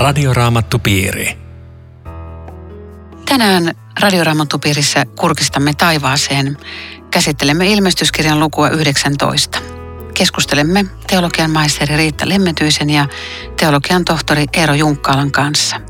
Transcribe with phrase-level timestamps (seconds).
[0.00, 1.38] Radioraamattupiiri.
[3.28, 6.56] Tänään Radioraamattupiirissä kurkistamme taivaaseen.
[7.10, 9.58] Käsittelemme ilmestyskirjan lukua 19.
[10.14, 13.06] Keskustelemme teologian maisteri Riitta Lemmetyisen ja
[13.56, 15.80] teologian tohtori Eero Junkkaalan kanssa.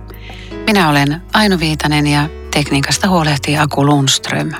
[0.67, 4.51] Minä olen Aino Viitanen ja tekniikasta huolehtii Aku Lundström.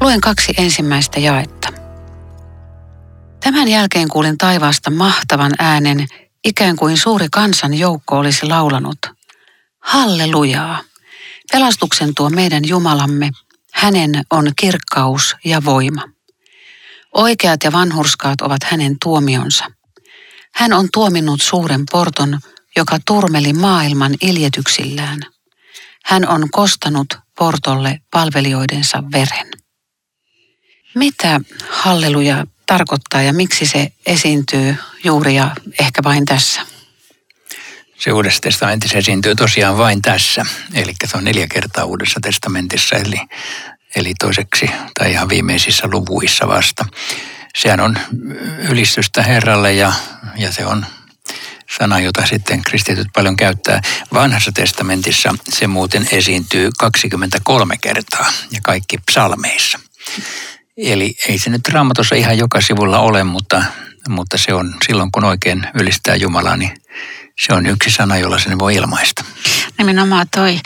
[0.00, 1.68] Luen kaksi ensimmäistä jaetta.
[3.40, 6.06] Tämän jälkeen kuulin taivaasta mahtavan äänen,
[6.46, 8.98] ikään kuin suuri kansan joukko olisi laulanut.
[9.78, 10.82] Hallelujaa!
[11.52, 13.30] Pelastuksen tuo meidän Jumalamme,
[13.72, 16.02] hänen on kirkkaus ja voima.
[17.14, 19.64] Oikeat ja vanhurskaat ovat hänen tuomionsa.
[20.54, 22.38] Hän on tuominnut suuren porton,
[22.76, 25.18] joka turmeli maailman iljetyksillään.
[26.04, 27.06] Hän on kostanut
[27.38, 29.50] portolle palvelijoidensa veren.
[30.94, 35.50] Mitä halleluja tarkoittaa ja miksi se esiintyy juuri ja
[35.80, 36.60] ehkä vain tässä?
[37.98, 43.20] Se Uudessa testamentissa esiintyy tosiaan vain tässä, eli se on neljä kertaa Uudessa testamentissa, eli,
[43.96, 46.84] eli toiseksi tai ihan viimeisissä luvuissa vasta.
[47.56, 47.98] Sehän on
[48.68, 49.92] ylistystä Herralle ja,
[50.36, 50.86] ja se on
[51.78, 53.80] sana, jota sitten kristityt paljon käyttää.
[54.12, 59.80] Vanhassa testamentissa se muuten esiintyy 23 kertaa ja kaikki psalmeissa.
[60.76, 63.64] Eli ei se nyt raamatussa ihan joka sivulla ole, mutta,
[64.08, 66.70] mutta se on silloin, kun oikein ylistää Jumalaa, niin
[67.40, 69.24] se on yksi sana, jolla sen voi ilmaista.
[69.78, 70.58] Nimenomaan toi,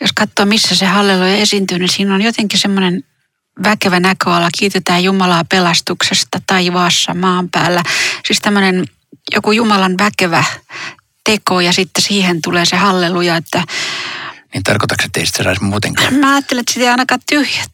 [0.00, 3.04] jos katsoo missä se halleluja esiintyy, niin siinä on jotenkin semmoinen
[3.64, 4.48] väkevä näköala.
[4.58, 7.82] Kiitetään Jumalaa pelastuksesta taivaassa maan päällä.
[8.26, 8.86] Siis tämmöinen
[9.34, 10.44] joku Jumalan väkevä
[11.24, 13.64] teko ja sitten siihen tulee se halleluja, että
[14.54, 16.14] niin tarkoitatko, että ei sitä saisi muutenkaan?
[16.14, 17.64] Mä ajattelen, että sitä ei ainakaan tyhjä,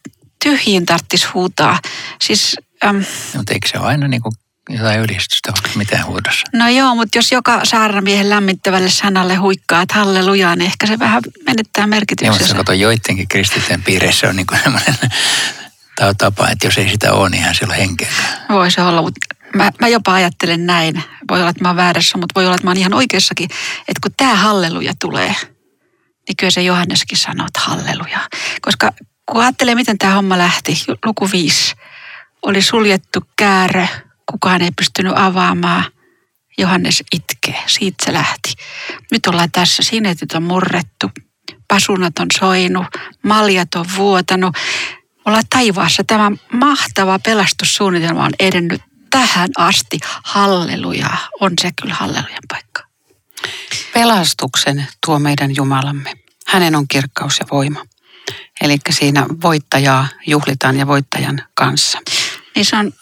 [0.43, 1.79] tyhjiin tarvitsisi huutaa.
[2.23, 3.05] Siis, äm, no,
[3.37, 4.35] mutta eikö se ole aina niin kuin
[4.69, 6.47] jotain ylistystä, onko mitään huudossa?
[6.53, 11.23] No joo, mutta jos joka saarnamiehen lämmittävälle sanalle huikkaa, että hallelujaa, niin ehkä se vähän
[11.47, 12.41] menettää merkityksensä.
[12.41, 14.95] Joo, mutta kato, joidenkin kristittyjen piireissä on niin kuin sellainen
[16.19, 18.09] tapa, että jos ei sitä ole, niin hän siellä henkeä.
[18.49, 19.21] Voisi olla, mutta
[19.57, 21.05] mä, mä jopa ajattelen näin.
[21.31, 23.49] Voi olla, että mä oon väärässä, mutta voi olla, että mä oon ihan oikeassakin.
[23.89, 25.35] Että kun tämä halleluja tulee,
[26.29, 28.21] niin kyllä se Johanneskin sanoo, että halleluja.
[28.61, 28.93] Koska
[29.31, 31.75] kun ajattelee, miten tämä homma lähti, luku 5,
[32.43, 33.87] oli suljettu käärö,
[34.31, 35.85] kukaan ei pystynyt avaamaan.
[36.59, 38.53] Johannes itkee, siitä se lähti.
[39.11, 41.11] Nyt ollaan tässä, sinetit on murrettu,
[41.69, 42.87] pasunat on soinut,
[43.23, 44.57] maljat on vuotanut.
[45.25, 46.05] Ollaan taivaassa.
[46.05, 49.99] Tämä mahtava pelastussuunnitelma on edennyt tähän asti.
[50.25, 51.09] Halleluja,
[51.41, 52.83] on se kyllä hallelujan paikka.
[53.95, 56.13] Pelastuksen tuo meidän Jumalamme.
[56.47, 57.85] Hänen on kirkkaus ja voima.
[58.63, 61.99] Eli siinä voittajaa juhlitaan ja voittajan kanssa.
[62.55, 62.93] Niin se on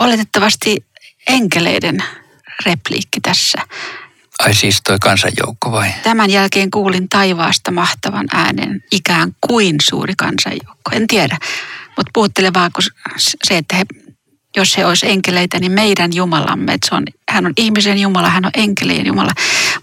[0.00, 0.76] oletettavasti
[1.28, 2.04] enkeleiden
[2.66, 3.58] repliikki tässä.
[4.38, 5.90] Ai siis toi kansanjoukko vai?
[6.02, 10.90] Tämän jälkeen kuulin taivaasta mahtavan äänen, ikään kuin suuri kansanjoukko.
[10.92, 11.38] En tiedä,
[11.86, 12.82] mutta puhuttele vaan kun
[13.44, 13.84] se, että he,
[14.56, 18.44] jos he olisi enkeleitä, niin meidän Jumalamme, että se on, hän on ihmisen Jumala, hän
[18.44, 19.32] on enkelien Jumala.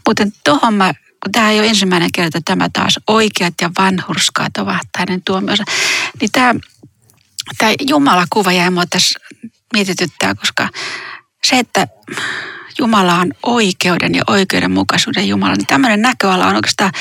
[0.07, 0.93] Mutta tuohon mä
[1.23, 5.63] kun tämä ei ole ensimmäinen kerta, tämä taas oikeat ja vanhurskaat ovat hänen tuomionsa,
[6.21, 6.55] niin tämä,
[7.57, 9.19] tämä Jumala-kuva jäi mua tässä
[9.73, 10.69] mietityttää, koska
[11.43, 11.87] se, että
[12.79, 16.91] Jumala on oikeuden ja oikeudenmukaisuuden Jumala, niin tämmöinen näköala on oikeastaan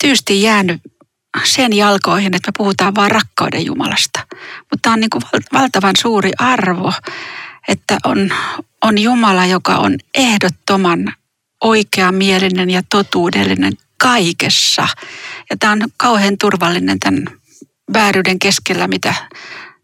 [0.00, 0.80] tyysti jäänyt
[1.44, 4.26] sen jalkoihin, että me puhutaan vain rakkauden Jumalasta.
[4.58, 5.22] Mutta tämä on niin kuin
[5.52, 6.92] valtavan suuri arvo,
[7.68, 8.30] että on,
[8.82, 11.14] on Jumala, joka on ehdottoman
[11.60, 14.88] oikeamielinen ja totuudellinen kaikessa.
[15.50, 17.24] Ja tämä on kauhean turvallinen tämän
[17.92, 19.14] vääryyden keskellä, mitä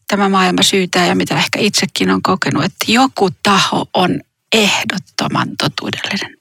[0.09, 4.20] tämä maailma syytää ja mitä ehkä itsekin on kokenut, että joku taho on
[4.53, 6.37] ehdottoman totuudellinen.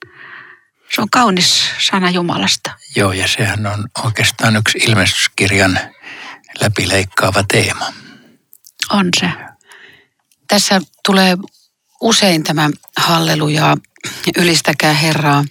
[0.94, 2.70] Se on kaunis sana Jumalasta.
[2.96, 5.78] Joo, ja sehän on oikeastaan yksi ilmestyskirjan
[6.60, 7.92] läpileikkaava teema.
[8.90, 9.30] On se.
[10.48, 11.36] Tässä tulee
[12.00, 13.76] usein tämä halleluja,
[14.38, 15.44] ylistäkää Herraa.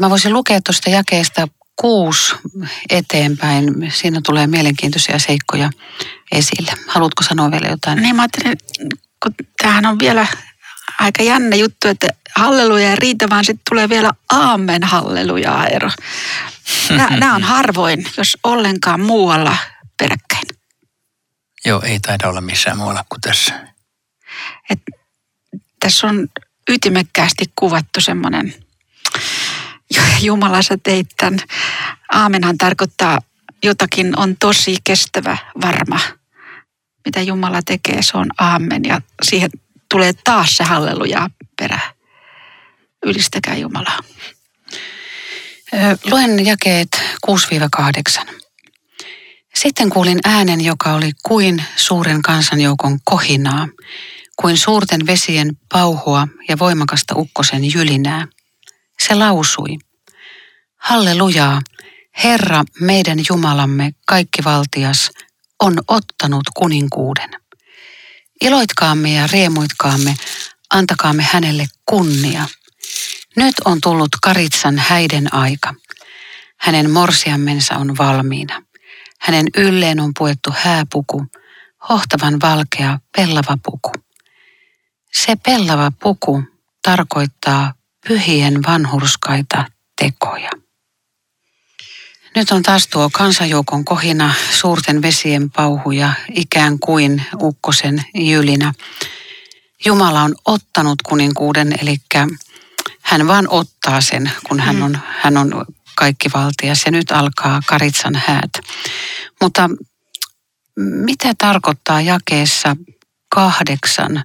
[0.00, 2.34] Mä voisin lukea tuosta jakeesta kuusi
[2.90, 3.92] eteenpäin.
[3.94, 5.70] Siinä tulee mielenkiintoisia seikkoja
[6.32, 6.72] esille.
[6.86, 8.02] Haluatko sanoa vielä jotain?
[8.02, 8.58] Niin mä ajattelin,
[9.22, 10.26] kun tämähän on vielä
[11.00, 15.90] aika jännä juttu, että halleluja ei riitä, vaan sitten tulee vielä aamen halleluja ero.
[16.90, 19.56] Nämä on harvoin, jos ollenkaan muualla
[19.98, 20.46] peräkkäin.
[21.64, 23.66] Joo, ei taida olla missään muualla kuin tässä.
[24.70, 24.82] Et
[25.86, 26.28] tässä on
[26.70, 28.54] ytimekkäästi kuvattu semmoinen,
[30.20, 31.38] Jumala sä teit tämän.
[32.12, 33.18] Aamenhan tarkoittaa
[33.62, 36.00] jotakin on tosi kestävä, varma.
[37.04, 39.50] Mitä Jumala tekee, se on aamen ja siihen
[39.90, 41.80] tulee taas se halleluja perä.
[43.06, 43.98] Ylistäkää Jumalaa.
[46.10, 46.88] Luen jakeet
[48.20, 48.32] 6-8.
[49.54, 53.68] Sitten kuulin äänen, joka oli kuin suuren kansanjoukon kohinaa,
[54.40, 58.28] kuin suurten vesien pauhua ja voimakasta ukkosen jylinää.
[58.98, 59.78] Se lausui,
[60.76, 61.60] Hallelujaa,
[62.24, 65.10] Herra meidän Jumalamme, kaikki valtias,
[65.60, 67.30] on ottanut kuninkuuden.
[68.40, 70.14] Iloitkaamme ja riemuitkaamme,
[70.70, 72.44] antakaamme hänelle kunnia.
[73.36, 75.74] Nyt on tullut Karitsan häiden aika.
[76.56, 78.62] Hänen morsiammensa on valmiina.
[79.20, 81.26] Hänen ylleen on puettu hääpuku,
[81.88, 84.05] hohtavan valkea pellava puku.
[85.24, 86.42] Se pellava puku
[86.82, 87.74] tarkoittaa
[88.08, 89.64] pyhien vanhurskaita
[90.00, 90.50] tekoja.
[92.34, 98.72] Nyt on taas tuo kansanjoukon kohina, suurten vesien pauhuja, ikään kuin ukkosen jylinä.
[99.84, 101.96] Jumala on ottanut kuninkuuden, eli
[103.02, 104.82] hän vaan ottaa sen, kun hän mm.
[104.82, 105.64] on, hän on
[105.94, 106.82] kaikki valtias.
[106.86, 108.52] Ja nyt alkaa Karitsan häät.
[109.40, 109.70] Mutta
[110.76, 112.76] mitä tarkoittaa jakeessa
[113.28, 114.24] kahdeksan?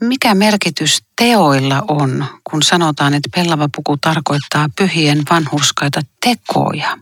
[0.00, 6.98] Mikä merkitys teoilla on, kun sanotaan, että pellava puku tarkoittaa pyhien vanhurskaita tekoja?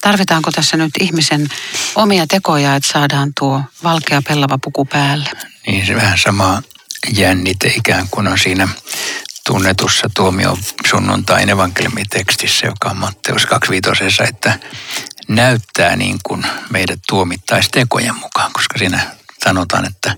[0.00, 1.48] Tarvitaanko tässä nyt ihmisen
[1.94, 5.30] omia tekoja, että saadaan tuo valkea pellava puku päälle?
[5.66, 6.62] Niin se vähän sama
[7.16, 8.68] jännite ikään kuin on siinä
[9.46, 14.58] tunnetussa tuomio sunnuntain evankeliumitekstissä, joka on Matteus 25, että
[15.28, 19.00] näyttää niin kuin meidät tuomittaisi tekojen mukaan, koska siinä
[19.46, 20.14] sanotaan, että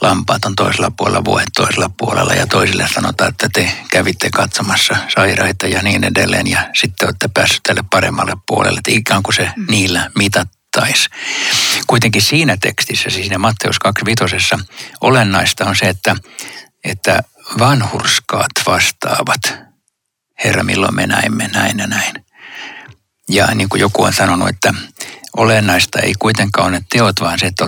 [0.00, 5.66] lampaat on toisella puolella, vuohet toisella puolella ja toisille sanotaan, että te kävitte katsomassa sairaita
[5.66, 9.66] ja niin edelleen ja sitten olette päässeet tälle paremmalle puolelle, että ikään kuin se mm.
[9.70, 11.08] niillä mitattaisi.
[11.86, 14.36] Kuitenkin siinä tekstissä, siis siinä Matteus 25.
[15.00, 16.16] olennaista on se, että,
[16.84, 17.22] että
[17.58, 19.40] vanhurskaat vastaavat,
[20.44, 22.14] Herra, milloin me näimme näin ja näin.
[23.28, 24.74] Ja niin kuin joku on sanonut, että
[25.36, 27.64] olennaista ei kuitenkaan ole teot, vaan se, että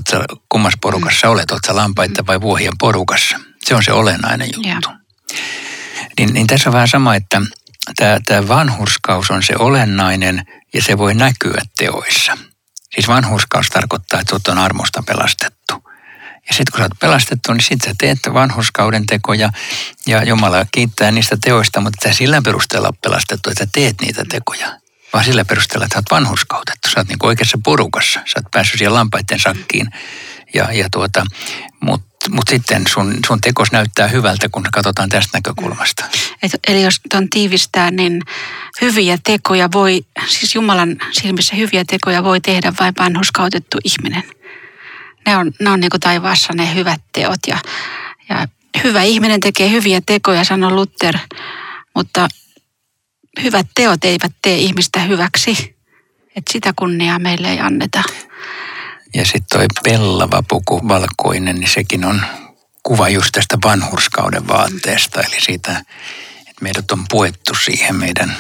[0.49, 1.33] kummassa porukassa mm.
[1.33, 3.41] olet, olet lampaita vai vuohien porukassa.
[3.65, 4.69] Se on se olennainen juttu.
[4.69, 4.99] Yeah.
[6.19, 7.43] Niin, niin tässä on vähän sama, että
[7.97, 12.39] tämä, vanhurskaus on se olennainen ja se voi näkyä teoissa.
[12.95, 15.75] Siis vanhurskaus tarkoittaa, että sinut on armosta pelastettu.
[16.49, 19.51] Ja sitten kun sä oot pelastettu, niin sitten sä teet vanhurskauden tekoja
[20.07, 24.79] ja Jumala kiittää niistä teoista, mutta sä sillä perusteella pelastettu, että sä teet niitä tekoja
[25.13, 26.89] vaan sillä perusteella, että sä oot vanhuskautettu.
[26.89, 28.21] Sä oot niin oikeassa porukassa.
[28.21, 29.87] Sä oot päässyt siihen lampaiden sakkiin.
[30.55, 31.25] Ja, ja tuota,
[31.81, 36.05] Mutta mut sitten sun, sun tekos näyttää hyvältä, kun katsotaan tästä näkökulmasta.
[36.43, 38.23] Et, eli jos tuon tiivistää, niin
[38.81, 44.23] hyviä tekoja voi, siis Jumalan silmissä hyviä tekoja voi tehdä vain vanhuskautettu ihminen.
[45.27, 47.59] Ne on, ne on niin kuin taivaassa ne hyvät teot ja,
[48.29, 48.49] ja
[48.85, 51.19] hyvä ihminen tekee hyviä tekoja, sanoi Luther,
[51.95, 52.29] mutta
[53.43, 55.77] hyvät teot eivät tee ihmistä hyväksi.
[56.37, 58.03] Että sitä kunniaa meille ei anneta.
[59.15, 62.23] Ja sitten toi pellava puku, valkoinen, niin sekin on
[62.83, 65.21] kuva just tästä vanhurskauden vaatteesta.
[65.21, 65.73] Eli siitä,
[66.41, 68.37] että meidät on puettu siihen meidän,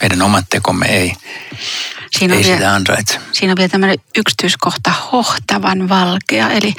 [0.00, 1.12] meidän omat tekomme ei,
[2.18, 3.20] siinä ei vielä, sitä ansaitse.
[3.32, 6.50] Siinä on vielä tämmöinen yksityiskohta, hohtavan valkea.
[6.50, 6.74] Eli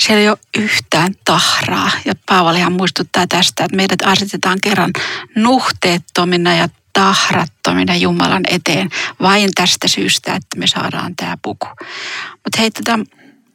[0.00, 1.90] siellä ei ole yhtään tahraa.
[2.04, 4.90] Ja Paavalihan muistuttaa tästä, että meidät asetetaan kerran
[5.36, 8.90] nuhteettomina ja tahrattomina Jumalan eteen
[9.22, 11.66] vain tästä syystä, että me saadaan tämä puku.
[12.30, 12.98] Mutta hei, tota,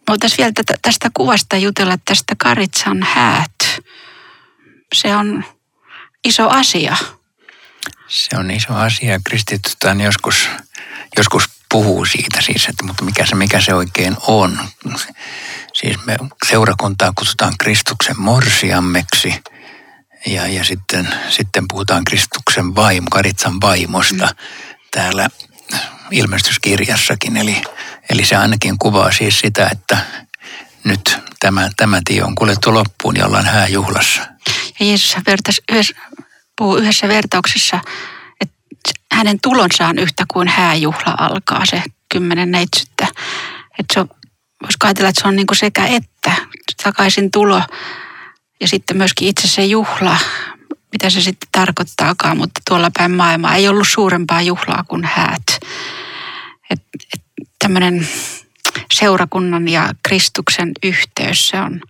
[0.07, 3.81] voitaisiin vielä tästä kuvasta jutella tästä Karitsan häät.
[4.93, 5.45] Se on
[6.23, 6.97] iso asia.
[8.07, 9.19] Se on iso asia.
[9.23, 10.49] Kristityt on joskus,
[11.17, 14.59] joskus puhuu siitä siis, että mutta mikä se, mikä se oikein on.
[15.73, 16.17] Siis me
[16.49, 19.33] seurakuntaa kutsutaan Kristuksen morsiammeksi–
[20.25, 24.35] ja, ja sitten, sitten puhutaan Kristuksen vaimo, Karitsan vaimosta mm.
[24.91, 25.29] täällä
[26.11, 27.37] ilmestyskirjassakin.
[27.37, 27.61] Eli,
[28.09, 29.97] eli se ainakin kuvaa siis sitä, että
[30.83, 34.21] nyt tämä, tämä tie on kuljettu loppuun ja ollaan hääjuhlassa.
[34.79, 35.17] Ja Jeesus
[35.71, 35.93] yhdessä,
[36.57, 37.79] puhuu yhdessä vertauksessa,
[38.41, 38.59] että
[39.11, 43.07] hänen tulonsa on yhtä kuin hääjuhla alkaa, se kymmenen neitsyttä.
[43.79, 44.09] Että se on,
[44.63, 46.33] voisi ajatella, että se on niin kuin sekä että
[46.83, 47.61] takaisin tulo
[48.61, 50.17] ja sitten myöskin itse se juhla,
[50.91, 55.59] mitä se sitten tarkoittaakaan, mutta tuolla päin maailmaa ei ollut suurempaa juhlaa kuin häät.
[56.69, 56.81] Et,
[57.13, 58.07] et tämmöinen
[58.93, 61.81] seurakunnan ja Kristuksen yhteys, se on,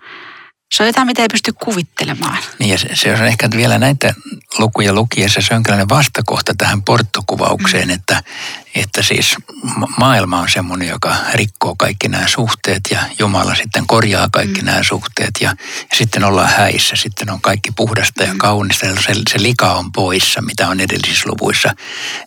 [0.72, 2.38] Se on jotain, mitä ei pysty kuvittelemaan.
[2.60, 4.14] Niin ja se, se on ehkä vielä näitä
[4.60, 7.94] lukuja lukiessa se jonkinlainen vastakohta tähän porttokuvaukseen, mm.
[7.94, 8.24] että,
[8.76, 9.36] että siis
[9.98, 14.66] maailma on semmoinen, joka rikkoo kaikki nämä suhteet ja Jumala sitten korjaa kaikki mm.
[14.66, 15.50] nämä suhteet ja,
[15.92, 18.38] ja sitten ollaan häissä, sitten on kaikki puhdasta ja mm.
[18.38, 21.76] kaunista ja se, se lika on poissa, mitä on edellisissä luvuissa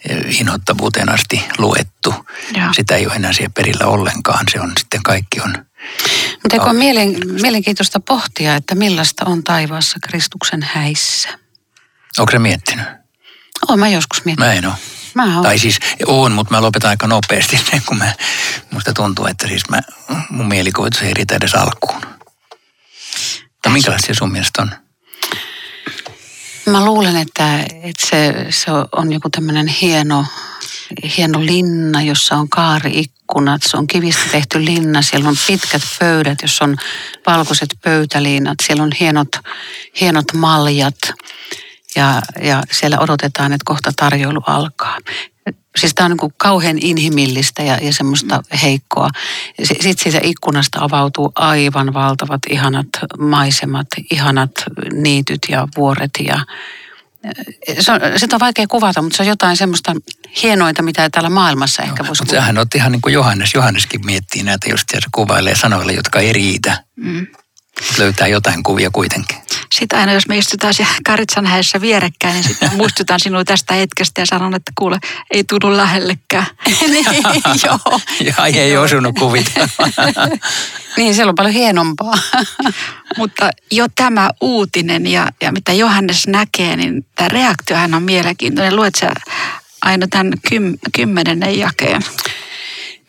[0.08, 2.14] eh, inhottavuuteen asti luettu.
[2.56, 2.72] Ja.
[2.72, 5.54] Sitä ei ole enää siellä perillä ollenkaan, se on sitten kaikki on
[6.42, 11.28] mutta eikö ole mielen, mielenkiintoista pohtia, että millaista on taivaassa Kristuksen häissä?
[12.18, 12.86] Onko se miettinyt?
[13.68, 14.48] Oon mä joskus miettinyt.
[14.48, 14.74] Mä en ole.
[15.14, 15.42] Mä oon.
[15.42, 18.12] Tai siis oon, mutta mä lopetan aika nopeasti, kun mä,
[18.70, 19.80] musta tuntuu, että siis mä,
[20.30, 22.02] mun mielikuvitus ei riitä edes alkuun.
[23.66, 24.70] No minkälaisia sun mielestä on?
[26.66, 30.26] Mä luulen, että, että se, se on joku tämmöinen hieno,
[31.16, 33.62] hieno linna, jossa on kaariikkunat.
[33.62, 35.02] Se on kivistä tehty linna.
[35.02, 36.76] Siellä on pitkät pöydät, jossa on
[37.26, 38.56] valkoiset pöytäliinat.
[38.66, 39.28] Siellä on hienot,
[40.00, 40.98] hienot maljat
[41.96, 44.98] ja, ja siellä odotetaan, että kohta tarjoilu alkaa.
[45.78, 49.08] Siis tämä on niin kauhean inhimillistä ja, ja semmoista heikkoa.
[49.62, 54.50] Sitten siitä ikkunasta avautuu aivan valtavat ihanat maisemat, ihanat
[54.92, 56.40] niityt ja vuoret ja
[57.80, 59.94] se on, sitä on vaikea kuvata, mutta se on jotain semmoista
[60.42, 62.40] hienointa, mitä täällä maailmassa ehkä voisi kuvata.
[62.40, 63.54] Sehän on ihan niin kuin Johannes.
[63.54, 66.84] Johanneskin miettii näitä just ja se kuvailee sanoilla, jotka ei riitä.
[66.96, 67.26] Mm.
[67.98, 69.38] Löytää jotain kuvia kuitenkin.
[69.72, 74.20] Sitten aina jos me istutaan siellä Karitsan häissä vierekkäin, niin sitten muistutan sinua tästä hetkestä
[74.20, 74.98] ja sanon, että kuule,
[75.30, 76.46] ei tunnu lähellekään.
[76.80, 77.04] niin,
[77.66, 78.00] joo.
[78.38, 79.68] ja ei osunut kuvita.
[80.96, 82.14] niin, siellä on paljon hienompaa.
[83.16, 88.76] Mutta jo tämä uutinen ja, ja mitä Johannes näkee, niin tämä reaktiohan on mielenkiintoinen.
[88.76, 89.12] Luet sä
[89.82, 92.02] aina tämän kym, kymmenennen jakeen?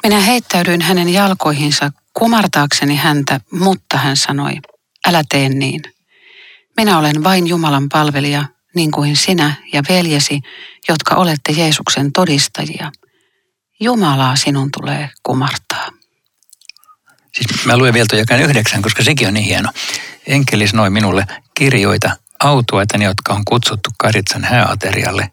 [0.04, 4.54] Minä heittäydyin hänen jalkoihinsa kumartaakseni häntä, mutta hän sanoi,
[5.08, 5.82] älä tee niin.
[6.78, 10.40] Minä olen vain Jumalan palvelija, niin kuin sinä ja veljesi,
[10.90, 12.92] jotka olette Jeesuksen todistajia.
[13.80, 15.90] Jumalaa sinun tulee kumartaa.
[17.34, 19.70] Siis mä luen vielä tuon yhdeksän, koska sekin on niin hieno.
[20.28, 21.26] Enkeli sanoi minulle,
[21.58, 25.32] kirjoita autuaita ne, jotka on kutsuttu Karitsan hääaterialle.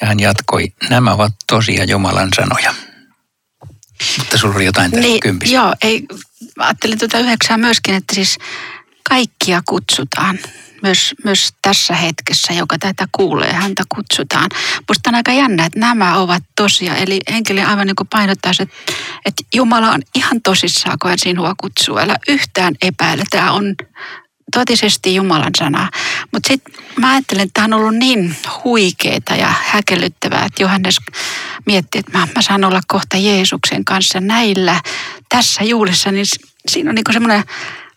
[0.00, 2.74] Ja hän jatkoi, nämä ovat tosia Jumalan sanoja.
[4.18, 5.54] Mutta sulla oli jotain tässä niin, kympissä.
[5.54, 6.06] Joo, ei,
[6.58, 8.38] ajattelin tuota yhdeksää myöskin, että siis
[9.08, 10.38] kaikkia kutsutaan
[10.82, 14.50] myös, myös tässä hetkessä, joka tätä kuulee, häntä kutsutaan.
[14.88, 16.96] Minusta on aika jännä, että nämä ovat tosia.
[16.96, 18.74] Eli enkeli aivan niin kuin painottaisi, että,
[19.24, 21.98] että Jumala on ihan tosissaan, kun hän sinua kutsuu.
[21.98, 23.24] Älä yhtään epäile.
[23.30, 23.74] Tämä on
[24.52, 25.90] totisesti Jumalan sana.
[26.32, 30.96] Mutta sitten mä ajattelen, että tämä on ollut niin huikeeta ja häkellyttävää, että Johannes
[31.66, 34.80] mietti, että mä, mä saan olla kohta Jeesuksen kanssa näillä
[35.28, 36.26] tässä juhlissa, niin
[36.68, 37.44] siinä on niin semmoinen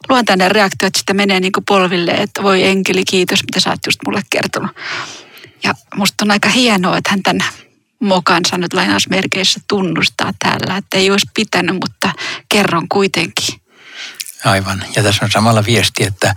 [0.09, 3.85] luontainen reaktio, että sitä menee niin kuin polville, että voi enkeli, kiitos, mitä sä oot
[3.85, 4.71] just mulle kertonut.
[5.63, 7.47] Ja musta on aika hienoa, että hän tämän
[7.99, 12.11] mokansa nyt lainausmerkeissä tunnustaa täällä, että ei olisi pitänyt, mutta
[12.49, 13.61] kerron kuitenkin.
[14.45, 14.83] Aivan.
[14.95, 16.35] Ja tässä on samalla viesti, että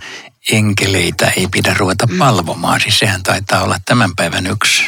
[0.51, 2.17] enkeleitä ei pidä ruveta mm.
[2.17, 2.81] palvomaan.
[2.81, 4.83] Siis sehän taitaa olla tämän päivän yksi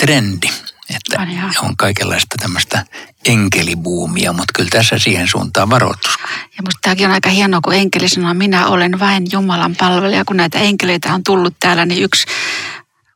[0.00, 0.48] trendi,
[0.96, 2.84] että on, on kaikenlaista tämmöistä
[3.24, 6.10] enkelibuumia, mutta kyllä tässä siihen suuntaan varoitus.
[6.56, 10.24] Ja musta tämäkin on aika hienoa, kun enkeli sanoo, minä olen vain Jumalan palvelija.
[10.24, 12.26] Kun näitä enkeleitä on tullut täällä, niin yksi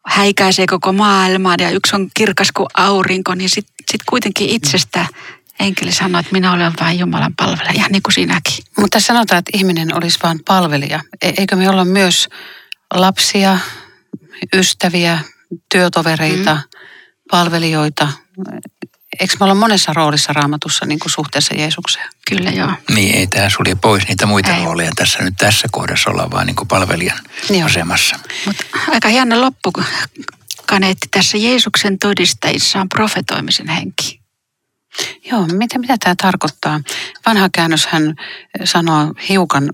[0.07, 5.07] häikäisee koko maailmaa ja yksi on kirkas kuin aurinko, niin sitten sit kuitenkin itsestä
[5.61, 8.65] enkeli sanoo, että minä olen vain Jumalan palvelija, ihan niin kuin sinäkin.
[8.79, 11.01] Mutta sanotaan, että ihminen olisi vain palvelija.
[11.23, 12.29] E- eikö me olla myös
[12.95, 13.59] lapsia,
[14.57, 15.19] ystäviä,
[15.73, 16.61] työtovereita, mm.
[17.31, 18.09] palvelijoita,
[19.21, 22.09] eikö me olla monessa roolissa raamatussa niin kuin suhteessa Jeesukseen?
[22.29, 22.73] Kyllä joo.
[22.95, 24.65] Niin, ei tämä sulje pois niitä muita ei.
[24.65, 24.91] rooleja.
[24.97, 27.19] Tässä nyt tässä kohdassa ollaan vaan niin kuin palvelijan
[27.51, 27.67] joo.
[27.67, 28.19] asemassa.
[28.47, 29.73] Mutta aika hieno loppu,
[30.67, 34.20] kaneetti tässä Jeesuksen todistajissa on profetoimisen henki.
[35.31, 36.81] Joo, mitä, mitä tämä tarkoittaa?
[37.27, 38.15] Vanha käännös hän
[38.65, 39.71] sanoo hiukan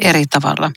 [0.00, 0.70] eri tavalla,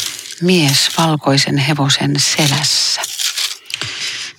[0.43, 3.14] mies valkoisen hevosen selässä?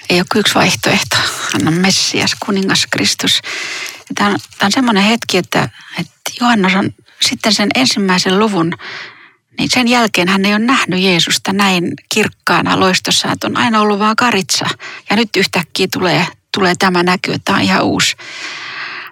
[0.10, 1.16] Ei ole yksi vaihtoehto.
[1.54, 3.42] Hän on Messias, kuningas Kristus.
[4.16, 5.70] Tämä on, tämä on semmoinen hetki, että,
[6.00, 8.74] että Johannes on sitten sen ensimmäisen luvun
[9.60, 14.00] niin sen jälkeen hän ei ole nähnyt Jeesusta näin kirkkaana loistossa, että on aina ollut
[14.00, 14.66] vaan karitsa.
[15.10, 18.16] Ja nyt yhtäkkiä tulee, tulee tämä näky, tämä on ihan uusi.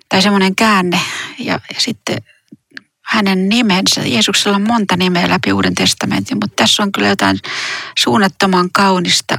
[0.10, 1.00] Tai semmoinen käänne.
[1.40, 2.18] Ja, ja sitten
[3.02, 7.40] hänen nimensä, Jeesuksella on monta nimeä läpi Uuden testamentin, mutta tässä on kyllä jotain
[7.98, 9.38] suunnattoman kaunista,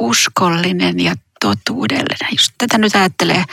[0.00, 2.32] uskollinen ja totuudellinen.
[2.32, 3.44] Just tätä nyt ajattelee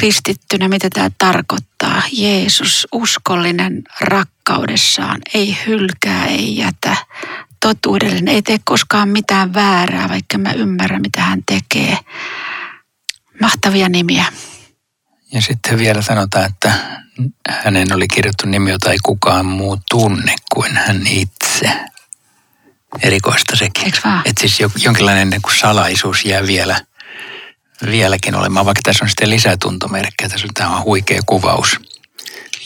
[0.00, 2.02] kristittynä, mitä tämä tarkoittaa.
[2.12, 6.96] Jeesus, uskollinen rakkaudessaan, ei hylkää, ei jätä,
[7.60, 11.98] totuudellinen, ei tee koskaan mitään väärää, vaikka mä ymmärrän, mitä hän tekee.
[13.40, 14.24] Mahtavia nimiä.
[15.32, 16.72] Ja sitten vielä sanotaan, että
[17.48, 21.90] hänen oli kirjoittu nimi, jota ei kukaan muu tunne kuin hän itse.
[23.02, 23.84] Erikoista sekin.
[23.84, 24.22] Eikö vaan?
[24.24, 26.80] Että siis jonkinlainen niin kuin salaisuus jää vielä–
[27.86, 30.28] vieläkin olemaan, vaikka tässä on sitten lisätuntomerkkejä.
[30.28, 31.80] Tässä on tämä huikea kuvaus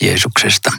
[0.01, 0.71] Jeesuksesta.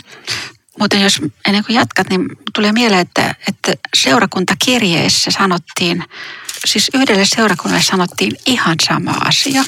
[0.78, 6.04] Mutta jos ennen kuin jatkat, niin tulee mieleen, että, että seurakuntakirjeessä sanottiin,
[6.64, 9.64] siis yhdelle seurakunnalle sanottiin ihan sama asia.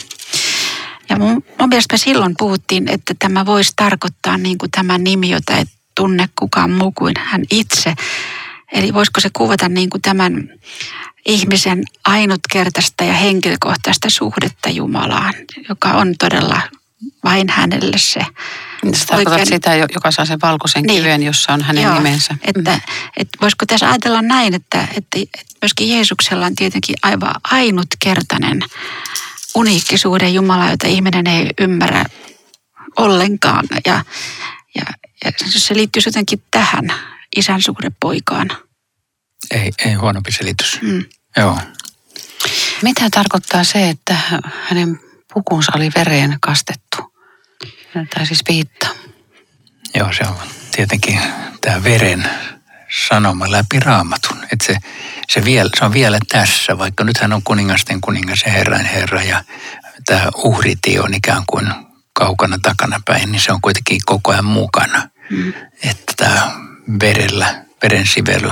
[1.08, 5.30] Ja mun, mun mielestä me silloin puhuttiin, että tämä voisi tarkoittaa niin kuin tämä nimi,
[5.30, 7.94] jota ei tunne kukaan muu kuin hän itse.
[8.72, 10.48] Eli voisiko se kuvata niin kuin tämän
[11.26, 15.34] ihmisen ainutkertaista ja henkilökohtaista suhdetta Jumalaan,
[15.68, 16.60] joka on todella
[17.24, 18.20] vain hänelle se.
[18.94, 21.02] Se tarkoittaa sitä, joka saa sen valkoisen niin.
[21.02, 22.34] kiven, jossa on hänen Joo, nimensä.
[22.42, 22.80] Että, mm.
[23.16, 28.62] että voisiko tässä ajatella näin, että, että, että myöskin Jeesuksella on tietenkin aivan ainutkertainen
[29.54, 32.04] uniikkisuuden Jumala, jota ihminen ei ymmärrä
[32.96, 33.66] ollenkaan.
[33.86, 34.04] Ja,
[34.74, 34.82] ja,
[35.24, 36.92] ja se liittyy jotenkin tähän
[37.38, 38.50] isän suhde poikaan.
[39.50, 40.78] Ei, ei huonompi selitys.
[40.82, 41.04] Mm.
[41.36, 41.58] Joo.
[42.82, 44.16] Mitä tarkoittaa se, että
[44.68, 45.00] hänen
[45.34, 47.14] pukunsa oli vereen kastettu?
[48.14, 48.88] Tai siis viitta.
[49.94, 50.36] Joo, se on
[50.76, 51.20] tietenkin
[51.60, 52.30] tämä veren
[53.08, 54.38] sanoma läpi raamatun.
[54.52, 54.76] Että se,
[55.30, 59.44] se, vielä, se on vielä tässä, vaikka nythän on kuningasten kuningas ja herrain herra ja
[60.06, 61.68] tämä uhritie on ikään kuin
[62.12, 65.08] kaukana takana päin, niin se on kuitenkin koko ajan mukana.
[65.30, 65.52] Mm.
[65.82, 66.67] Että tämä
[67.02, 68.50] verellä veren sively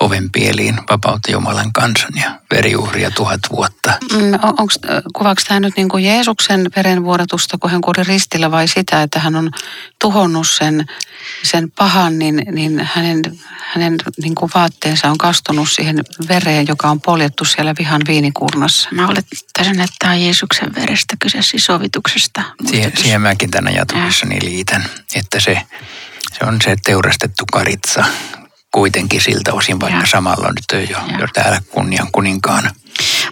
[0.00, 3.98] ovenpieliin vapautti Jumalan kansan ja veriuhria tuhat vuotta.
[4.12, 4.78] Mm, onks,
[5.16, 9.36] kuvaako tämä nyt niin kuin Jeesuksen verenvuodatusta, kun hän kuoli ristillä vai sitä, että hän
[9.36, 9.50] on
[9.98, 10.86] tuhonnut sen,
[11.42, 13.22] sen pahan, niin, niin hänen,
[13.72, 18.88] hänen niin kuin vaatteensa on kastunut siihen vereen, joka on poljettu siellä vihan viinikurnassa.
[18.92, 22.42] Mä olettaisin, että tämä on Jeesuksen verestä kyse siis sovituksesta.
[22.66, 25.62] Siihen, siihen mäkin tänä ajatuksessani liitän, että se,
[26.32, 28.04] se on se teurastettu karitsa,
[28.70, 30.06] kuitenkin siltä osin, vaikka ja.
[30.06, 32.70] samalla nyt jo, jo täällä kunnian kuninkaana.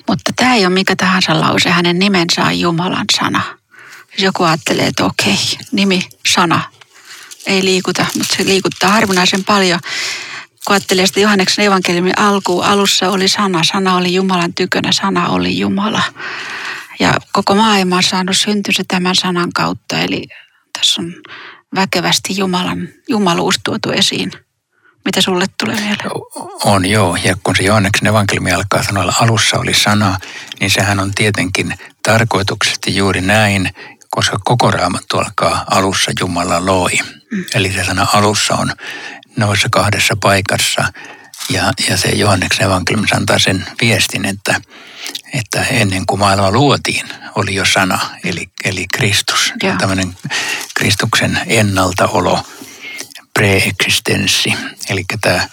[0.09, 3.43] Mutta tämä ei ole mikä tahansa lause, hänen nimensä on Jumalan sana.
[4.19, 5.39] Joku ajattelee, että okei,
[5.73, 6.61] nimi, sana,
[7.47, 9.81] ei liikuta, mutta se liikuttaa harvinaisen paljon.
[10.67, 15.59] Kun ajattelee sitä Johanneksen evankeliumin alkuun, alussa oli sana, sana oli Jumalan tykönä, sana oli
[15.59, 16.03] Jumala.
[17.01, 20.29] Ja koko maailma on saanut syntynsä tämän sanan kautta, eli
[20.79, 21.15] tässä on
[21.75, 24.33] väkevästi Jumalan, jumaluus tuotu esiin.
[25.05, 26.11] Mitä sulle tulee mieleen?
[26.65, 30.19] On joo, ja kun se Johanneksen evankeliumi alkaa sanoa, alussa oli sana,
[30.61, 33.71] niin sehän on tietenkin tarkoituksesti juuri näin,
[34.11, 36.99] koska koko raamattu alkaa alussa Jumala loi.
[37.33, 37.45] Mm.
[37.55, 38.73] Eli se sana alussa on
[39.37, 40.93] noissa kahdessa paikassa,
[41.51, 44.61] ja, ja se Johanneksen evankeliumi antaa sen viestin, että,
[45.35, 49.53] että ennen kuin maailma luotiin, oli jo sana, eli, eli Kristus.
[49.63, 49.75] Joo.
[49.79, 50.17] Tämmöinen
[50.75, 52.47] Kristuksen ennaltaolo,
[53.35, 54.55] preeksistenssi.
[54.89, 55.49] Eli tämä,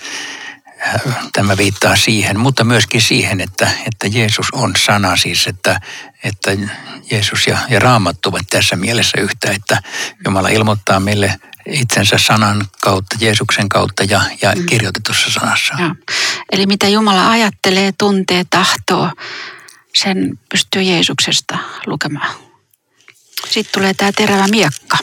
[1.34, 5.82] tämä viittaa siihen, mutta myöskin siihen, että, että Jeesus on sana siis, että,
[6.24, 6.52] että
[7.12, 9.82] Jeesus ja, ja Raamattu ovat tässä mielessä yhtä, että
[10.26, 14.66] Jumala ilmoittaa meille itsensä sanan kautta, Jeesuksen kautta ja, ja mm.
[14.66, 15.74] kirjoitetussa sanassa.
[15.80, 15.96] Joo.
[16.52, 19.10] Eli mitä Jumala ajattelee, tuntee, tahtoo,
[19.96, 22.36] sen pystyy Jeesuksesta lukemaan.
[23.50, 24.98] Sitten tulee tämä terävä miekka.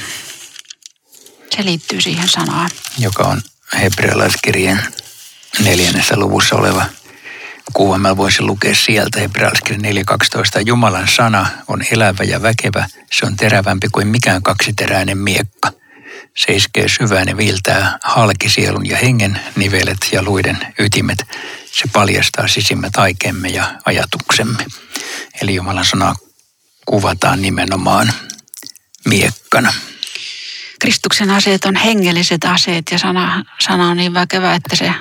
[1.57, 2.71] Se liittyy siihen sanaan.
[2.99, 3.43] Joka on
[3.81, 4.83] hebrealaiskirjeen
[5.59, 6.85] neljännessä luvussa oleva
[7.73, 7.99] kuva.
[7.99, 10.63] Mä voisin lukea sieltä hebrealaiskirjeen 4.12.
[10.67, 12.87] Jumalan sana on elävä ja väkevä.
[13.13, 15.73] Se on terävämpi kuin mikään kaksiteräinen miekka.
[16.37, 21.19] Se iskee syvään ja viiltää halki sielun ja hengen, nivelet ja luiden ytimet.
[21.73, 24.67] Se paljastaa sisimmät aikemme ja ajatuksemme.
[25.43, 26.15] Eli Jumalan sana
[26.87, 28.13] kuvataan nimenomaan
[29.09, 29.75] miekkana.
[30.81, 34.93] Kristuksen aseet on hengelliset aseet ja sana, sana on niin väkevä, että se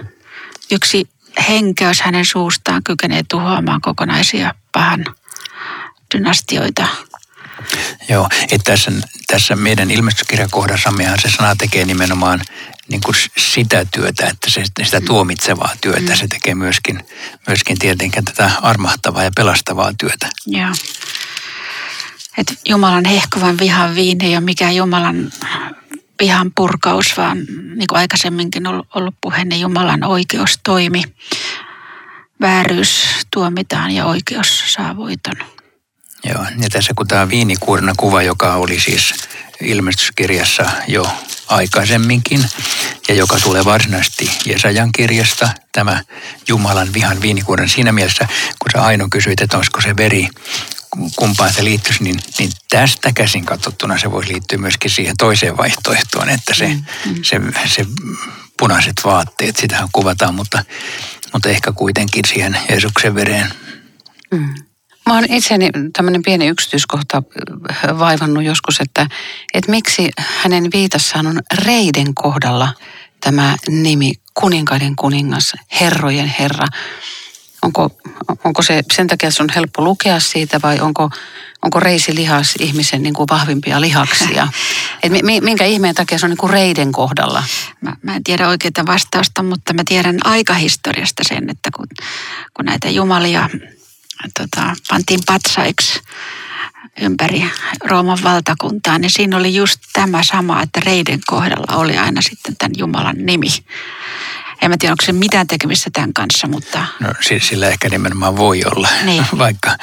[0.71, 1.09] yksi
[1.49, 5.05] henkeys hänen suustaan kykenee tuhoamaan kokonaisia pahan
[6.15, 6.87] dynastioita.
[8.09, 8.91] Joo, että tässä,
[9.27, 12.41] tässä meidän ilmestyskirjakohdassammehan se sana tekee nimenomaan
[12.89, 16.11] niin kuin sitä työtä, että se, sitä tuomitsevaa työtä.
[16.11, 16.15] Mm.
[16.15, 17.03] Se tekee myöskin,
[17.47, 20.29] myöskin tietenkin tätä armahtavaa ja pelastavaa työtä.
[20.45, 20.71] Joo.
[22.37, 25.31] Että Jumalan hehkuvan vihan viini ei ole mikään Jumalan
[26.19, 27.37] vihan purkaus, vaan
[27.75, 31.03] niin kuin aikaisemminkin ollut, ollut puhe, niin Jumalan oikeus toimi.
[32.41, 33.03] Vääryys
[33.33, 35.35] tuomitaan ja oikeus saa voiton.
[36.23, 39.13] Joo, ja tässä kun tämä viinikuurina kuva, joka oli siis
[39.61, 41.07] ilmestyskirjassa jo
[41.47, 42.45] aikaisemminkin
[43.07, 46.03] ja joka tulee varsinaisesti Jesajan kirjasta, tämä
[46.47, 48.27] Jumalan vihan viinikuuren siinä mielessä,
[48.59, 50.27] kun sä Aino kysyit, että olisiko se veri
[51.15, 56.29] kumpaan se liittyisi, niin, niin tästä käsin katsottuna se voisi liittyä myöskin siihen toiseen vaihtoehtoon,
[56.29, 57.23] että se, mm, mm.
[57.23, 57.85] se, se
[58.59, 60.65] punaiset vaatteet, sitähän kuvataan, mutta,
[61.33, 63.53] mutta ehkä kuitenkin siihen Jeesuksen vereen.
[64.31, 64.53] Mm.
[65.05, 67.23] Mä oon itseni tämmöinen pieni yksityiskohta
[67.99, 69.07] vaivannut joskus, että,
[69.53, 72.73] että miksi hänen viitassaan on reiden kohdalla
[73.21, 76.67] tämä nimi kuninkaiden kuningas, herrojen herra.
[77.61, 77.97] Onko,
[78.43, 81.09] onko se sen takia, on helppo lukea siitä vai onko,
[81.61, 84.47] onko reisilihas ihmisen niin kuin vahvimpia lihaksia?
[85.03, 87.43] Et minkä ihmeen takia se on niin kuin reiden kohdalla?
[87.81, 91.87] Mä, mä en tiedä oikeaa vastausta, mutta mä tiedän aikahistoriasta sen, että kun,
[92.53, 93.49] kun näitä jumalia
[94.37, 96.01] tota, pantiin patsaiksi
[97.01, 97.51] ympäri
[97.83, 102.71] Rooman valtakuntaa, niin siinä oli just tämä sama, että reiden kohdalla oli aina sitten tämän
[102.77, 103.47] Jumalan nimi.
[104.61, 106.85] En mä tiedä, onko se mitään tekemistä tämän kanssa, mutta...
[106.99, 109.25] No sillä ehkä nimenomaan voi olla, niin.
[109.37, 109.77] vaikka,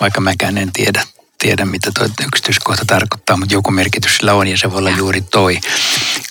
[0.00, 1.02] vaikka mäkään en tiedä,
[1.38, 5.20] tiedä, mitä tuo yksityiskohta tarkoittaa, mutta joku merkitys sillä on ja se voi olla juuri
[5.20, 5.60] toi.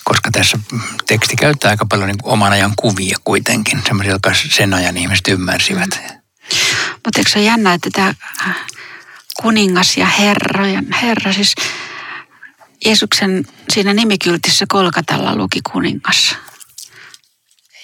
[0.04, 0.58] Koska tässä
[1.06, 5.90] teksti käyttää aika paljon niin oman ajan kuvia kuitenkin, semmoisia, jotka sen ajan ihmiset ymmärsivät.
[6.10, 6.16] Mm.
[6.92, 8.14] Mutta eikö se jännä, että tämä
[9.42, 11.54] kuningas ja herra, ja herra siis
[12.84, 16.36] Jeesuksen siinä nimikyltissä Kolkatalla luki kuningas.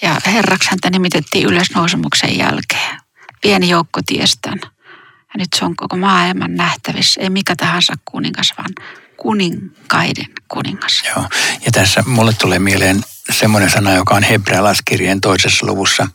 [0.03, 2.99] Ja herraksi häntä nimitettiin ylösnousemuksen jälkeen.
[3.41, 4.61] Pieni joukko tiestään.
[4.65, 7.21] Ja nyt se on koko maailman nähtävissä.
[7.21, 8.71] Ei mikä tahansa kuningas, vaan
[9.17, 11.03] kuninkaiden kuningas.
[11.17, 11.29] Joo.
[11.65, 16.09] Ja tässä mulle tulee mieleen semmoinen sana, joka on hebrealaiskirjeen toisessa luvussa.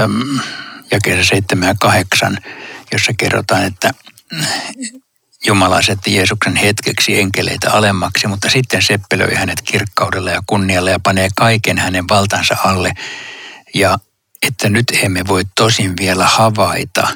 [0.00, 0.38] Öm,
[0.90, 2.38] jakeessa 7 ja 8,
[2.92, 3.90] jossa kerrotaan, että
[5.48, 11.28] Jumala asetti Jeesuksen hetkeksi enkeleitä alemmaksi, mutta sitten seppelöi hänet kirkkaudella ja kunnialla ja panee
[11.36, 12.92] kaiken hänen valtansa alle.
[13.74, 13.98] Ja
[14.46, 17.08] että nyt emme voi tosin vielä havaita,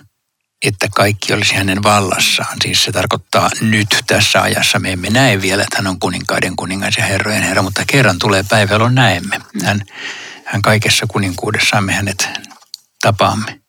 [0.62, 2.57] että kaikki olisi hänen vallassaan.
[2.62, 4.79] Siis se tarkoittaa nyt tässä ajassa.
[4.79, 8.45] Me emme näe vielä, että hän on kuninkaiden kuningas ja herrojen herra, mutta kerran tulee
[8.49, 9.40] päivä, jolloin näemme.
[9.64, 9.83] Hän,
[10.45, 12.29] hän kaikessa kuninkuudessaan me hänet
[13.03, 13.61] tapaamme.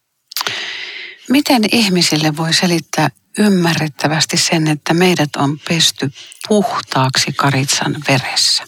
[1.30, 6.12] Miten ihmisille voi selittää ymmärrettävästi sen, että meidät on pesty
[6.48, 8.63] puhtaaksi karitsan veressä?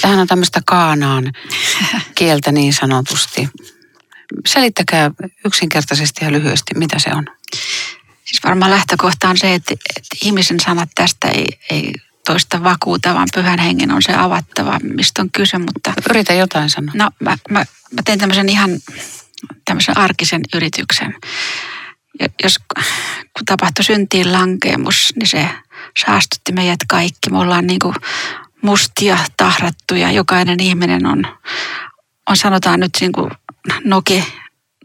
[0.00, 1.32] Tähän on tämmöistä kaanaan
[2.14, 3.48] kieltä niin sanotusti.
[4.46, 5.10] Selittäkää
[5.44, 7.26] yksinkertaisesti ja lyhyesti, mitä se on.
[8.24, 11.92] Siis varmaan lähtökohta on se, että, että ihmisen sanat tästä ei, ei
[12.26, 15.58] toista vakuuta, vaan pyhän hengen on se avattava, mistä on kyse.
[15.58, 15.92] Mutta...
[16.10, 16.92] Yritä jotain sanoa.
[16.94, 18.70] No mä, mä, mä tein tämmöisen ihan
[19.64, 21.14] tämmöisen arkisen yrityksen.
[22.42, 25.48] Jos kun tapahtui syntiin lankeemus, niin se
[26.04, 27.30] saastutti meidät kaikki.
[27.30, 27.94] Me ollaan niin kuin
[28.62, 30.12] mustia, tahrattuja.
[30.12, 31.26] Jokainen ihminen on,
[32.28, 33.30] on sanotaan nyt niin kuin
[33.84, 34.24] noke,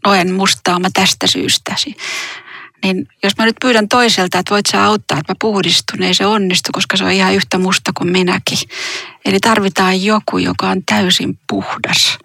[0.06, 1.76] noen mustaama tästä syystä.
[2.84, 6.14] Niin jos mä nyt pyydän toiselta, että voit sä auttaa, että mä puhdistun, niin ei
[6.14, 8.58] se onnistu, koska se on ihan yhtä musta kuin minäkin.
[9.26, 12.18] Eli tarvitaan joku, joka on täysin puhdas.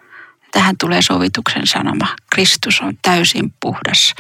[0.53, 2.09] Tähän tulee sovituksen sanoma.
[2.35, 4.15] Kristus on täysin puhdas.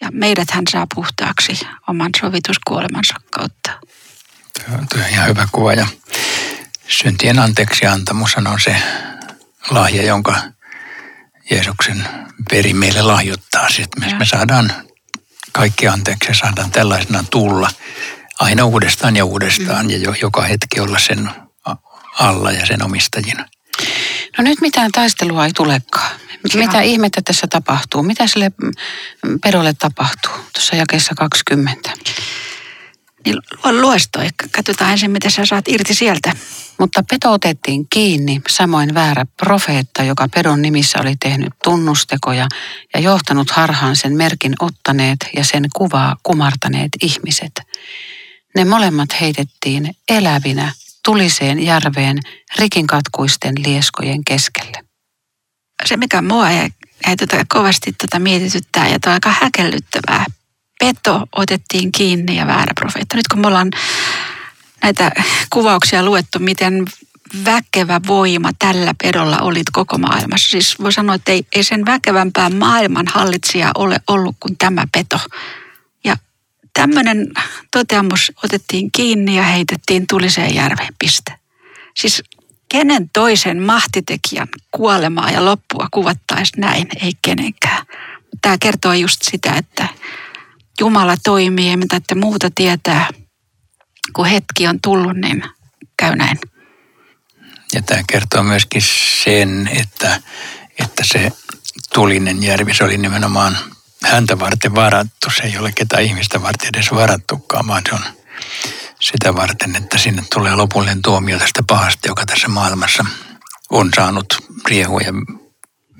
[0.00, 3.70] Ja meidät hän saa puhtaaksi oman sovituskuolemansa kautta.
[4.66, 5.86] Tuo, on ihan hyvä kuva ja
[6.88, 8.76] syntien anteeksi antamus on se
[9.70, 10.42] lahja, jonka
[11.50, 12.08] Jeesuksen
[12.52, 13.68] veri meille lahjoittaa.
[13.68, 14.72] Sitten me, me saadaan
[15.52, 17.70] kaikki anteeksi ja saadaan tällaisena tulla
[18.40, 19.90] aina uudestaan ja uudestaan mm.
[19.90, 21.30] ja jo, joka hetki olla sen
[22.18, 23.44] alla ja sen omistajina.
[24.38, 26.20] No nyt mitään taistelua ei tulekaan.
[26.54, 28.02] Mitä ihmettä tässä tapahtuu?
[28.02, 28.52] Mitä sille
[29.42, 31.90] pedolle tapahtuu tuossa jakeessa 20?
[33.24, 33.36] Niin
[33.80, 34.28] luestoi.
[34.52, 36.32] Katsotaan ensin, miten sä saat irti sieltä.
[36.78, 42.46] Mutta peto otettiin kiinni, samoin väärä profeetta, joka pedon nimissä oli tehnyt tunnustekoja
[42.94, 47.52] ja johtanut harhaan sen merkin ottaneet ja sen kuvaa kumartaneet ihmiset.
[48.54, 50.72] Ne molemmat heitettiin elävinä
[51.08, 52.18] tuliseen järveen
[52.58, 54.84] rikinkatkuisten lieskojen keskelle.
[55.84, 56.70] Se, mikä mua ei,
[57.08, 60.24] ei tota kovasti tota mietityttää ja tuo aika häkellyttävää.
[60.80, 63.16] Peto otettiin kiinni ja väärä profeetta.
[63.16, 63.70] Nyt kun me ollaan
[64.82, 65.12] näitä
[65.50, 66.84] kuvauksia luettu, miten
[67.44, 70.50] väkevä voima tällä pedolla oli koko maailmassa.
[70.50, 75.18] Siis voi sanoa, että ei, ei sen väkevämpää maailman hallitsija ole ollut kuin tämä peto.
[76.80, 77.26] Tämmöinen
[77.72, 81.32] toteamus otettiin kiinni ja heitettiin tuliseen järveen piste.
[81.96, 82.22] Siis
[82.68, 87.86] kenen toisen mahtitekijän kuolemaa ja loppua kuvattaisi näin, ei kenenkään.
[88.42, 89.88] Tämä kertoo just sitä, että
[90.80, 93.08] Jumala toimii, mitä te muuta tietää–
[94.12, 95.44] kun hetki on tullut, niin
[95.96, 96.38] käy näin.
[97.74, 98.82] Ja tämä kertoo myöskin
[99.24, 100.20] sen, että,
[100.78, 101.32] että se
[101.94, 103.58] tulinen järvi, se oli nimenomaan
[104.04, 105.30] häntä varten varattu.
[105.36, 108.02] Se ei ole ketään ihmistä varten edes varattukaan, vaan se on
[109.00, 113.04] sitä varten, että sinne tulee lopullinen tuomio tästä pahasta, joka tässä maailmassa
[113.70, 114.26] on saanut
[114.68, 115.12] riehua ja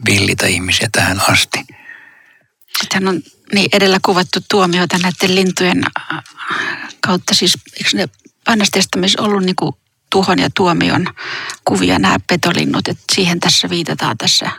[0.06, 1.64] villitä ihmisiä tähän asti.
[2.80, 3.22] Sitten on
[3.54, 5.84] niin edellä kuvattu tuomioita näiden lintujen
[7.00, 7.34] kautta.
[7.34, 8.08] Siis eikö ne
[8.72, 9.72] testamentissa ollut niin kuin
[10.10, 11.06] tuhon ja tuomion
[11.64, 14.50] kuvia nämä petolinnut, että siihen tässä viitataan tässä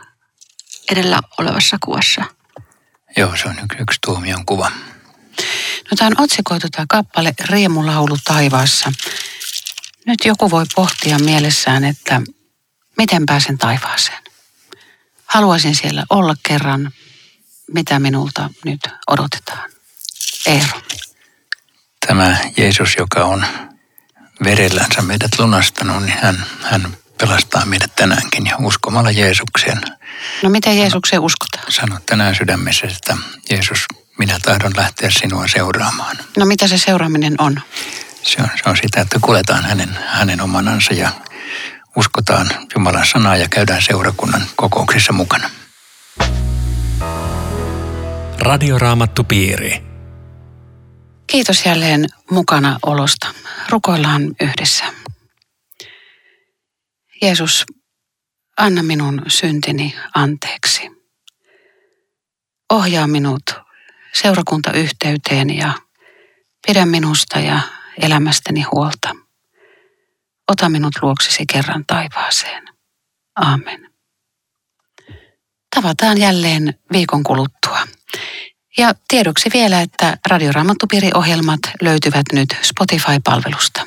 [0.90, 2.24] edellä olevassa kuvassa.
[3.16, 4.70] Joo, se on yksi, yksi tuomion kuva.
[5.90, 8.92] No tämä on otsikoitu tämä kappale Riemulaulu taivaassa.
[10.06, 12.22] Nyt joku voi pohtia mielessään, että
[12.96, 14.22] miten pääsen taivaaseen.
[15.26, 16.90] Haluaisin siellä olla kerran,
[17.72, 19.70] mitä minulta nyt odotetaan.
[20.46, 20.80] Eero
[22.06, 23.46] tämä Jeesus, joka on
[24.44, 29.80] verellänsä meidät lunastanut, niin hän, hän pelastaa meidät tänäänkin ja uskomalla Jeesukseen.
[30.42, 31.64] No miten Jeesukseen uskotaan?
[31.68, 33.16] Sano tänään sydämessä, että
[33.50, 33.84] Jeesus,
[34.18, 36.16] minä tahdon lähteä sinua seuraamaan.
[36.36, 37.60] No mitä se seuraaminen on?
[38.22, 41.10] Se on, se on sitä, että kuletaan hänen, hänen omanansa ja
[41.96, 45.50] uskotaan Jumalan sanaa ja käydään seurakunnan kokouksissa mukana.
[48.38, 49.82] Radioraamattu piiri.
[51.26, 53.28] Kiitos jälleen mukana olosta.
[53.68, 54.84] Rukoillaan yhdessä.
[57.22, 57.66] Jeesus,
[58.56, 60.90] anna minun syntini anteeksi.
[62.72, 63.42] Ohjaa minut
[64.12, 65.72] seurakuntayhteyteen ja
[66.66, 67.60] pidä minusta ja
[68.02, 69.16] elämästäni huolta.
[70.48, 72.64] Ota minut luoksesi kerran taivaaseen.
[73.36, 73.90] Aamen.
[75.76, 77.78] Tavataan jälleen viikon kuluttua.
[78.78, 83.86] Ja tiedoksi vielä, että Radioraamattupiiri-ohjelmat löytyvät nyt Spotify-palvelusta.